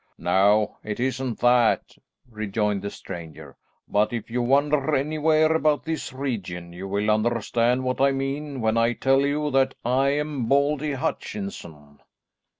"No, 0.17 0.79
it 0.83 0.99
isn't 0.99 1.37
that," 1.41 1.95
rejoined 2.27 2.81
the 2.81 2.89
stranger, 2.89 3.55
"but 3.87 4.11
if 4.11 4.31
you 4.31 4.41
wander 4.41 4.95
anywhere 4.95 5.53
about 5.53 5.85
this 5.85 6.11
region 6.11 6.73
you 6.73 6.87
will 6.87 7.11
understand 7.11 7.83
what 7.83 8.01
I 8.01 8.11
mean 8.11 8.61
when 8.61 8.77
I 8.77 8.93
tell 8.93 9.21
you 9.21 9.51
that 9.51 9.75
I'm 9.85 10.47
Baldy 10.47 10.93
Hutchinson." 10.93 11.99